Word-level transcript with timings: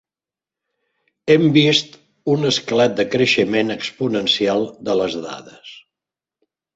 Hem 1.33 1.43
vist 1.57 1.91
un 2.35 2.47
esclat 2.51 2.95
de 2.99 3.05
creixement 3.15 3.69
exponencial 3.75 4.65
de 4.89 4.97
les 5.03 5.19
dades. 5.27 5.75